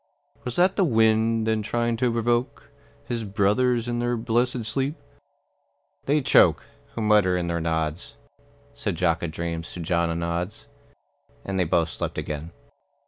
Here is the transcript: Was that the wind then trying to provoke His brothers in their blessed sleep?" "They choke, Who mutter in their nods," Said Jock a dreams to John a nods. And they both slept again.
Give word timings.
Was 0.45 0.55
that 0.55 0.77
the 0.77 0.83
wind 0.83 1.45
then 1.45 1.61
trying 1.61 1.95
to 1.97 2.11
provoke 2.11 2.71
His 3.05 3.23
brothers 3.23 3.87
in 3.87 3.99
their 3.99 4.17
blessed 4.17 4.65
sleep?" 4.65 4.95
"They 6.07 6.21
choke, 6.21 6.63
Who 6.95 7.03
mutter 7.03 7.37
in 7.37 7.45
their 7.45 7.61
nods," 7.61 8.17
Said 8.73 8.95
Jock 8.95 9.21
a 9.21 9.27
dreams 9.27 9.71
to 9.73 9.79
John 9.79 10.09
a 10.09 10.15
nods. 10.15 10.65
And 11.45 11.59
they 11.59 11.65
both 11.65 11.89
slept 11.89 12.17
again. 12.17 12.49